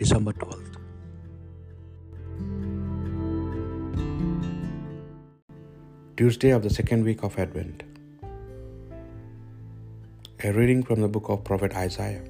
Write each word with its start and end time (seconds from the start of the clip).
December 0.00 0.32
12th. 0.40 0.74
Tuesday 6.20 6.50
of 6.50 6.62
the 6.66 6.70
second 6.76 7.08
week 7.08 7.24
of 7.28 7.38
Advent. 7.44 7.82
A 10.44 10.52
reading 10.58 10.84
from 10.84 11.00
the 11.00 11.08
book 11.16 11.32
of 11.34 11.42
Prophet 11.50 11.74
Isaiah. 11.74 12.22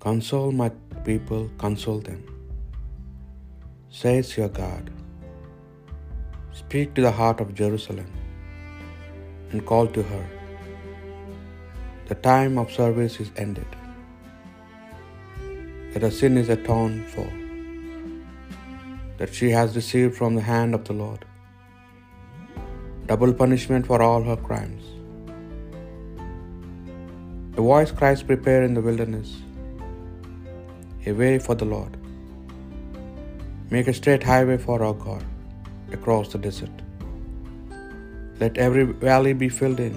Console 0.00 0.50
my 0.64 0.68
people, 1.10 1.48
console 1.64 2.02
them, 2.10 2.20
says 4.02 4.36
your 4.36 4.52
God. 4.60 4.92
Speak 6.64 6.94
to 6.94 7.08
the 7.08 7.16
heart 7.22 7.40
of 7.40 7.56
Jerusalem 7.64 8.12
and 9.52 9.64
call 9.72 9.86
to 9.98 10.02
her. 10.12 10.26
The 12.12 12.22
time 12.30 12.58
of 12.58 12.78
service 12.82 13.20
is 13.20 13.30
ended 13.36 13.82
that 15.96 16.04
her 16.04 16.16
sin 16.16 16.40
is 16.40 16.48
atoned 16.54 17.04
for, 17.12 17.28
that 19.20 19.30
she 19.36 19.46
has 19.58 19.76
received 19.76 20.14
from 20.16 20.34
the 20.38 20.42
hand 20.48 20.74
of 20.78 20.82
the 20.88 20.96
Lord 21.04 21.22
double 23.10 23.32
punishment 23.40 23.86
for 23.90 23.98
all 24.06 24.22
her 24.28 24.36
crimes. 24.48 24.84
A 27.60 27.62
voice 27.68 27.92
cries, 28.00 28.22
Prepare 28.30 28.62
in 28.68 28.74
the 28.78 28.82
wilderness 28.88 29.30
a 31.06 31.14
way 31.20 31.32
for 31.46 31.54
the 31.62 31.68
Lord. 31.72 31.96
Make 33.70 33.88
a 33.92 33.96
straight 34.00 34.26
highway 34.32 34.58
for 34.66 34.76
our 34.88 34.96
God 35.06 35.24
across 35.98 36.28
the 36.34 36.42
desert. 36.46 36.84
Let 38.44 38.58
every 38.66 38.84
valley 39.08 39.34
be 39.44 39.48
filled 39.60 39.82
in, 39.88 39.96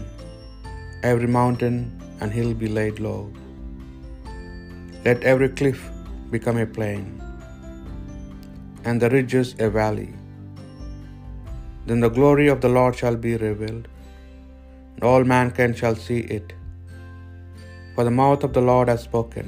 every 1.12 1.32
mountain 1.42 1.78
and 2.22 2.32
hill 2.40 2.54
be 2.64 2.72
laid 2.80 3.00
low. 3.10 3.22
Let 5.06 5.24
every 5.32 5.50
cliff 5.60 5.82
become 6.34 6.58
a 6.64 6.66
plain, 6.78 7.06
and 8.88 9.02
the 9.02 9.10
ridges 9.16 9.50
a 9.66 9.70
valley. 9.78 10.10
Then 11.88 12.02
the 12.06 12.14
glory 12.18 12.48
of 12.54 12.60
the 12.66 12.72
Lord 12.78 12.96
shall 13.02 13.18
be 13.28 13.34
revealed, 13.48 13.88
and 14.94 15.04
all 15.10 15.24
mankind 15.36 15.76
shall 15.82 15.98
see 16.08 16.20
it. 16.38 16.50
For 17.94 18.04
the 18.08 18.16
mouth 18.22 18.44
of 18.48 18.54
the 18.58 18.66
Lord 18.72 18.90
has 18.94 19.02
spoken. 19.10 19.48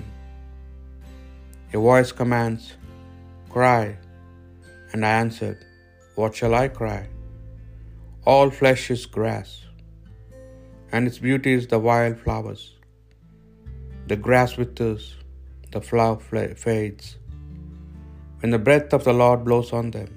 A 1.73 1.79
voice 1.89 2.13
commands, 2.21 2.63
Cry. 3.55 3.83
And 4.93 5.05
I 5.09 5.13
answered, 5.23 5.59
What 6.19 6.33
shall 6.37 6.55
I 6.63 6.67
cry? 6.81 7.01
All 8.31 8.49
flesh 8.59 8.83
is 8.95 9.03
grass, 9.17 9.49
and 10.93 11.07
its 11.09 11.19
beauty 11.27 11.53
is 11.59 11.67
the 11.73 11.79
wild 11.89 12.17
flowers. 12.23 12.63
The 14.11 14.17
grass 14.27 14.53
withers, 14.61 15.05
the 15.71 15.81
flower 15.81 16.17
fades. 16.63 17.17
When 18.39 18.51
the 18.51 18.59
breath 18.67 18.93
of 18.97 19.03
the 19.03 19.13
Lord 19.13 19.45
blows 19.45 19.71
on 19.79 19.91
them, 19.91 20.09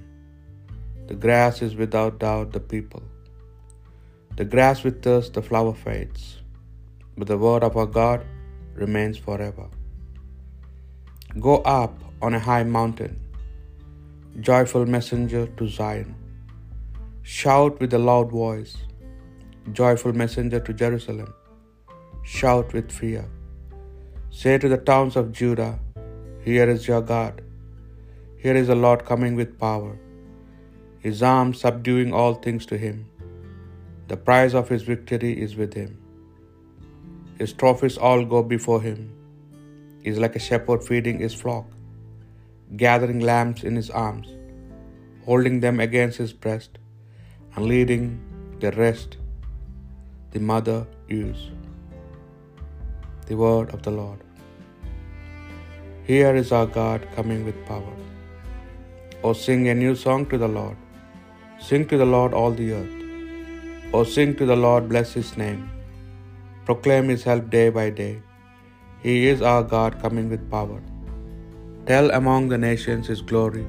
the 1.08 1.14
grass 1.24 1.62
is 1.66 1.76
without 1.76 2.18
doubt 2.18 2.52
the 2.52 2.60
people. 2.60 3.02
The 4.36 4.46
grass 4.54 4.82
withers, 4.86 5.30
the 5.30 5.42
flower 5.42 5.74
fades, 5.74 6.22
but 7.16 7.28
the 7.28 7.38
word 7.38 7.62
of 7.62 7.76
our 7.76 7.86
God 7.86 8.24
remains 8.74 9.18
forever. 9.26 9.68
Go 11.38 11.56
up 11.58 11.94
on 12.22 12.34
a 12.34 12.44
high 12.48 12.64
mountain, 12.64 13.14
joyful 14.40 14.86
messenger 14.86 15.46
to 15.58 15.68
Zion. 15.68 16.14
Shout 17.22 17.80
with 17.80 17.94
a 17.94 18.02
loud 18.10 18.30
voice, 18.30 18.76
joyful 19.72 20.12
messenger 20.24 20.60
to 20.60 20.72
Jerusalem. 20.72 21.32
Shout 22.22 22.72
with 22.72 22.90
fear. 22.90 23.24
Say 24.38 24.52
to 24.62 24.68
the 24.70 24.82
towns 24.88 25.14
of 25.18 25.26
Judah, 25.38 25.72
Here 26.46 26.66
is 26.72 26.86
your 26.88 27.02
God. 27.10 27.34
Here 28.42 28.56
is 28.60 28.68
the 28.70 28.78
Lord 28.84 29.02
coming 29.10 29.34
with 29.40 29.52
power, 29.66 29.92
his 31.04 31.20
arm 31.32 31.50
subduing 31.60 32.10
all 32.18 32.34
things 32.46 32.64
to 32.70 32.76
him. 32.84 32.96
The 34.10 34.18
prize 34.28 34.54
of 34.60 34.72
his 34.74 34.84
victory 34.90 35.32
is 35.46 35.54
with 35.60 35.74
him. 35.80 35.92
His 37.40 37.54
trophies 37.60 37.98
all 38.08 38.24
go 38.34 38.40
before 38.54 38.80
him. 38.88 39.02
He 40.02 40.10
is 40.14 40.20
like 40.24 40.36
a 40.40 40.46
shepherd 40.48 40.82
feeding 40.88 41.20
his 41.26 41.36
flock, 41.42 41.68
gathering 42.84 43.22
lambs 43.32 43.62
in 43.70 43.76
his 43.82 43.90
arms, 44.06 44.30
holding 45.28 45.58
them 45.66 45.78
against 45.88 46.24
his 46.24 46.34
breast, 46.46 46.72
and 47.54 47.72
leading 47.74 48.06
the 48.64 48.72
rest, 48.84 49.12
the 50.34 50.42
mother 50.52 50.80
ewes. 51.18 51.44
The 53.28 53.36
word 53.42 53.68
of 53.74 53.80
the 53.84 53.92
Lord. 53.98 54.18
Here 56.08 56.32
is 56.40 56.50
our 56.56 56.66
God 56.78 57.06
coming 57.16 57.42
with 57.46 57.60
power. 57.68 57.94
Oh, 59.22 59.32
sing 59.44 59.62
a 59.72 59.76
new 59.82 59.94
song 60.02 60.26
to 60.32 60.38
the 60.42 60.50
Lord. 60.56 60.76
Sing 61.68 61.86
to 61.92 61.98
the 62.02 62.10
Lord 62.14 62.34
all 62.38 62.54
the 62.58 62.68
earth. 62.80 62.96
Oh, 63.94 64.04
sing 64.16 64.34
to 64.40 64.46
the 64.50 64.58
Lord, 64.66 64.90
bless 64.92 65.14
his 65.20 65.30
name. 65.44 65.62
Proclaim 66.66 67.08
his 67.14 67.24
help 67.30 67.48
day 67.56 67.68
by 67.78 67.86
day. 68.02 68.12
He 69.06 69.16
is 69.32 69.40
our 69.52 69.64
God 69.74 69.98
coming 70.04 70.28
with 70.34 70.44
power. 70.56 70.80
Tell 71.90 72.06
among 72.20 72.44
the 72.52 72.62
nations 72.68 73.10
his 73.14 73.24
glory 73.32 73.66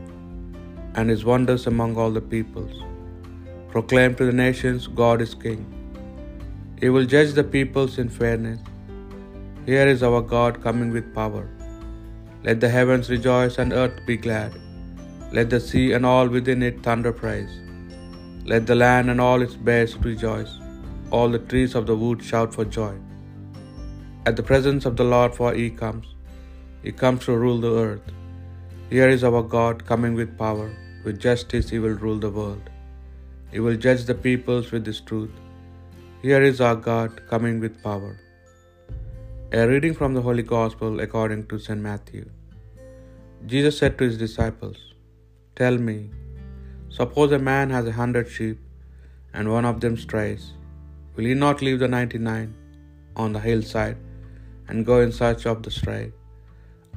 and 0.95 1.09
his 1.15 1.25
wonders 1.31 1.65
among 1.73 1.97
all 2.01 2.13
the 2.19 2.27
peoples. 2.35 2.77
Proclaim 3.73 4.13
to 4.19 4.25
the 4.29 4.37
nations, 4.45 4.87
God 5.03 5.21
is 5.27 5.33
King. 5.47 5.63
He 6.81 6.89
will 6.95 7.13
judge 7.17 7.33
the 7.39 7.49
peoples 7.57 7.97
in 8.03 8.09
fairness. 8.21 8.59
Here 9.67 9.87
is 9.91 10.03
our 10.07 10.21
God 10.21 10.61
coming 10.63 10.89
with 10.95 11.13
power. 11.19 11.43
Let 12.47 12.59
the 12.63 12.69
heavens 12.69 13.09
rejoice 13.13 13.55
and 13.61 13.73
earth 13.73 13.95
be 14.09 14.15
glad. 14.25 14.51
Let 15.37 15.49
the 15.49 15.59
sea 15.59 15.85
and 15.95 16.05
all 16.09 16.27
within 16.35 16.61
it 16.67 16.83
thunder 16.87 17.13
praise. 17.21 17.53
Let 18.51 18.67
the 18.67 18.75
land 18.75 19.09
and 19.09 19.19
all 19.19 19.41
its 19.45 19.55
beasts 19.69 19.97
rejoice. 20.09 20.51
All 21.09 21.29
the 21.35 21.43
trees 21.51 21.73
of 21.79 21.87
the 21.87 21.95
wood 22.01 22.21
shout 22.27 22.53
for 22.57 22.65
joy. 22.75 22.93
At 24.27 24.35
the 24.35 24.47
presence 24.51 24.85
of 24.89 24.97
the 24.99 25.07
Lord, 25.13 25.33
for 25.39 25.49
he 25.53 25.69
comes. 25.81 26.07
He 26.83 26.91
comes 26.91 27.25
to 27.25 27.39
rule 27.45 27.59
the 27.63 27.73
earth. 27.85 28.11
Here 28.91 29.09
is 29.15 29.23
our 29.29 29.41
God 29.55 29.83
coming 29.91 30.13
with 30.19 30.37
power. 30.43 30.67
With 31.05 31.19
justice 31.27 31.71
he 31.71 31.79
will 31.85 31.97
rule 32.05 32.19
the 32.19 32.35
world. 32.37 32.69
He 33.51 33.59
will 33.65 33.79
judge 33.87 34.05
the 34.05 34.19
peoples 34.27 34.69
with 34.75 34.85
his 34.91 35.01
truth. 35.09 35.35
Here 36.21 36.43
is 36.51 36.61
our 36.67 36.77
God 36.91 37.19
coming 37.33 37.59
with 37.65 37.81
power. 37.89 38.13
A 39.53 39.67
reading 39.67 39.93
from 39.93 40.15
the 40.15 40.21
Holy 40.23 40.41
Gospel 40.41 40.99
according 40.99 41.45
to 41.49 41.59
St. 41.59 41.79
Matthew. 41.79 42.23
Jesus 43.45 43.77
said 43.77 43.95
to 43.97 44.05
his 44.05 44.17
disciples, 44.17 44.77
Tell 45.55 45.77
me, 45.77 46.09
suppose 46.89 47.31
a 47.31 47.37
man 47.37 47.69
has 47.69 47.85
a 47.85 47.91
hundred 47.91 48.27
sheep, 48.27 48.57
and 49.35 49.51
one 49.51 49.67
of 49.71 49.81
them 49.81 49.97
strays. 49.97 50.53
Will 51.15 51.25
he 51.25 51.35
not 51.35 51.61
leave 51.61 51.77
the 51.77 51.87
ninety 51.87 52.17
nine 52.17 52.55
on 53.15 53.33
the 53.33 53.39
hillside 53.39 53.97
and 54.67 54.83
go 54.83 54.99
in 54.99 55.11
search 55.11 55.45
of 55.45 55.61
the 55.61 55.69
stray? 55.69 56.11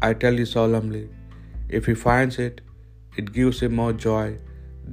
I 0.00 0.14
tell 0.14 0.32
you 0.32 0.46
solemnly, 0.46 1.10
if 1.68 1.84
he 1.84 1.94
finds 2.08 2.38
it, 2.38 2.62
it 3.18 3.32
gives 3.38 3.60
him 3.60 3.74
more 3.74 3.92
joy 3.92 4.26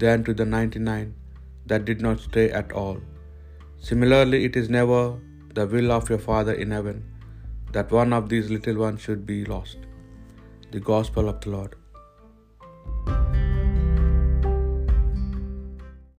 than 0.03 0.25
to 0.25 0.33
the 0.33 0.51
ninety 0.57 0.79
nine 0.91 1.15
that 1.67 1.85
did 1.85 2.01
not 2.01 2.19
stray 2.19 2.51
at 2.51 2.79
all. 2.83 2.99
Similarly, 3.79 4.43
it 4.43 4.57
is 4.57 4.69
never 4.69 5.03
the 5.53 5.65
will 5.65 5.91
of 5.93 6.09
your 6.09 6.23
Father 6.29 6.53
in 6.53 6.71
heaven 6.71 7.03
that 7.75 7.91
one 7.91 8.13
of 8.13 8.29
these 8.29 8.49
little 8.49 8.77
ones 8.77 9.01
should 9.01 9.25
be 9.25 9.39
lost. 9.53 9.79
The 10.71 10.79
Gospel 10.79 11.27
of 11.27 11.41
the 11.41 11.49
Lord. 11.49 11.75